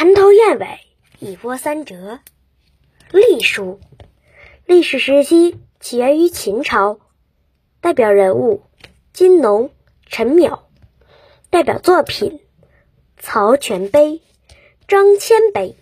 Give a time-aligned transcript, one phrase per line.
[0.00, 0.80] 蚕头燕尾，
[1.18, 2.20] 一波三折。
[3.12, 3.80] 隶书，
[4.64, 7.00] 历史时期起源于秦朝，
[7.82, 8.62] 代表人物
[9.12, 9.70] 金农、
[10.06, 10.60] 陈淼，
[11.50, 12.40] 代表作品
[13.18, 14.22] 曹全碑、
[14.88, 15.76] 张骞碑。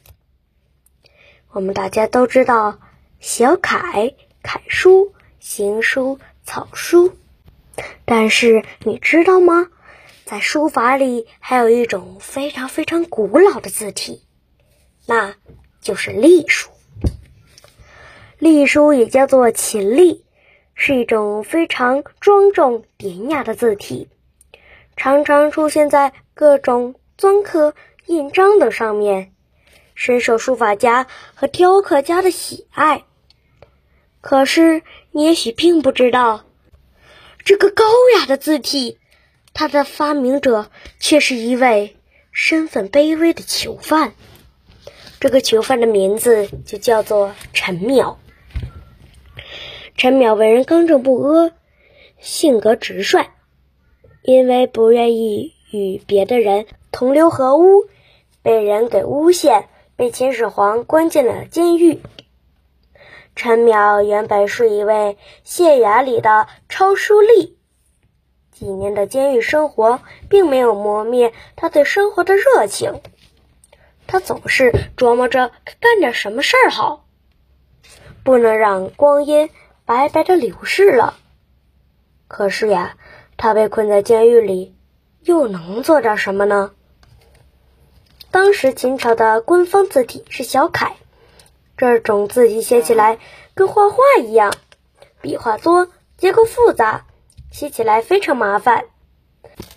[1.52, 2.80] 我们大家都知道
[3.20, 7.12] 小楷、楷书、行书、草书，
[8.04, 9.70] 但是你知道吗？
[10.28, 14.26] 在书法里还有一种非常非常古老的字体，
[15.06, 15.34] 那
[15.80, 16.68] 就是隶书。
[18.38, 20.26] 隶书也叫做秦隶，
[20.74, 24.10] 是一种非常庄重典雅的字体，
[24.98, 27.72] 常常出现在各种篆刻、
[28.04, 29.32] 印章等上面。
[29.94, 33.04] 深受书法家和雕刻家的喜爱。
[34.20, 36.44] 可是，你也许并不知道，
[37.46, 37.84] 这个高
[38.18, 38.98] 雅的字体，
[39.58, 41.96] 它的发明者却是一位
[42.30, 44.12] 身份卑微的囚犯。
[45.18, 48.18] 这个囚犯的名字就叫做陈淼。
[49.96, 51.50] 陈淼为人刚正不阿，
[52.20, 53.30] 性格直率，
[54.22, 57.88] 因为不愿意与别的人同流合污，
[58.42, 59.68] 被人给诬陷。
[59.96, 62.00] 被秦始皇关进了监狱。
[63.34, 67.54] 陈淼原本是一位县衙里的抄书吏，
[68.58, 73.00] 几年的监狱生活并没有磨灭他对生活的热情。
[74.08, 77.04] 他总是琢磨着干点什么事儿好，
[78.24, 79.48] 不能让光阴
[79.84, 81.14] 白白的流逝了。
[82.26, 82.96] 可是呀，
[83.36, 84.74] 他被困在监狱里，
[85.20, 86.72] 又能做点什么呢？
[88.32, 90.96] 当时秦朝的官方字体是小楷，
[91.76, 93.20] 这种字体写起来
[93.54, 94.52] 跟画画一样，
[95.20, 95.86] 笔画多，
[96.16, 97.06] 结构复杂，
[97.58, 98.84] 写起来非常麻烦。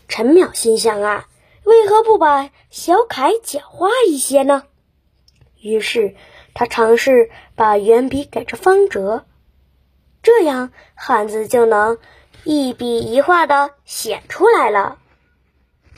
[0.08, 1.28] 陈淼心想啊，
[1.64, 4.66] 为何不把小楷简化一些呢？
[5.60, 6.16] 于是
[6.54, 9.26] 他尝试把圆笔改成方折，
[10.22, 11.98] 这样汉字就能
[12.44, 15.00] 一笔一画的写出来了。